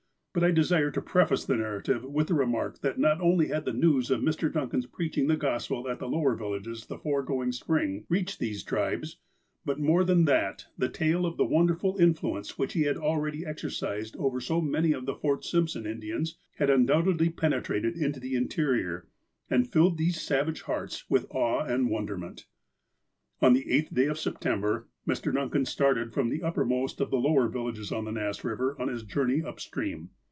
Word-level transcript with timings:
But 0.33 0.45
I 0.45 0.51
de 0.51 0.63
sire 0.63 0.91
to 0.91 1.01
preface 1.01 1.43
the 1.43 1.57
narrative 1.57 2.05
with 2.05 2.27
the 2.29 2.33
remark 2.33 2.79
that 2.79 2.97
not 2.97 3.19
only 3.19 3.47
had 3.49 3.65
the 3.65 3.73
news 3.73 4.09
of 4.09 4.21
Mr. 4.21 4.49
Duncan's 4.49 4.85
preaching 4.85 5.27
the 5.27 5.35
Gospel 5.35 5.89
at 5.89 5.99
the 5.99 6.07
lower 6.07 6.35
villages 6.37 6.85
the 6.85 6.97
foregoing 6.97 7.51
Spring 7.51 8.05
reached 8.07 8.39
these 8.39 8.63
tribes, 8.63 9.17
but, 9.65 9.77
more 9.77 10.05
than 10.05 10.23
that, 10.23 10.67
the 10.77 10.87
tale 10.87 11.25
of 11.25 11.35
the 11.35 11.43
wonderful 11.43 11.97
in 11.97 12.13
fluence 12.13 12.51
which 12.57 12.71
he 12.71 12.83
had 12.83 12.95
already 12.95 13.45
exercised 13.45 14.15
over 14.15 14.39
so 14.39 14.61
many 14.61 14.93
of 14.93 15.05
the 15.05 15.15
Fort 15.15 15.43
Simpson 15.43 15.85
Indians 15.85 16.37
had 16.55 16.69
undoubtedly 16.69 17.27
penetrated 17.27 17.97
into 17.97 18.21
the 18.21 18.35
Interior, 18.35 19.09
and 19.49 19.67
filled 19.67 19.97
these 19.97 20.21
savage 20.21 20.61
hearts 20.61 21.03
with 21.09 21.27
awe 21.31 21.65
and 21.65 21.89
wonderment. 21.89 22.45
On 23.41 23.51
the 23.51 23.69
eighth 23.69 23.93
day 23.93 24.05
of 24.05 24.17
September, 24.17 24.87
Mr. 25.05 25.33
Duncan 25.33 25.65
started 25.65 26.13
from 26.13 26.29
the 26.29 26.41
uppermost 26.43 27.01
of 27.01 27.09
the 27.11 27.17
lower 27.17 27.49
villages 27.49 27.91
on 27.91 28.05
]^ass 28.05 28.39
Eiver 28.41 28.79
on 28.79 28.87
his 28.87 29.03
journey 29.03 29.43
up 29.43 29.59
stream. 29.59 30.11